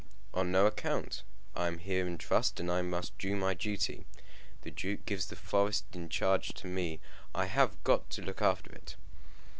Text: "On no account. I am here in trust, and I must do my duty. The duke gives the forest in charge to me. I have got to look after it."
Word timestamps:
"On 0.33 0.51
no 0.51 0.65
account. 0.65 1.21
I 1.55 1.67
am 1.67 1.77
here 1.77 2.07
in 2.07 2.17
trust, 2.17 2.59
and 2.59 2.71
I 2.71 2.81
must 2.81 3.15
do 3.19 3.35
my 3.35 3.53
duty. 3.53 4.07
The 4.63 4.71
duke 4.71 5.05
gives 5.05 5.27
the 5.27 5.35
forest 5.35 5.85
in 5.93 6.09
charge 6.09 6.47
to 6.55 6.65
me. 6.65 6.99
I 7.35 7.45
have 7.45 7.77
got 7.83 8.09
to 8.09 8.23
look 8.23 8.41
after 8.41 8.71
it." 8.71 8.95